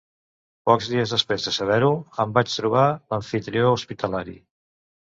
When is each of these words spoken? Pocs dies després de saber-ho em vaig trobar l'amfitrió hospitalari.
Pocs 0.69 0.87
dies 0.93 1.13
després 1.17 1.45
de 1.49 1.53
saber-ho 1.59 1.91
em 2.25 2.35
vaig 2.39 2.51
trobar 2.57 2.89
l'amfitrió 2.91 3.73
hospitalari. 3.79 4.41